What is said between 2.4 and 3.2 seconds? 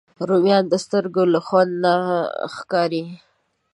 ښکاري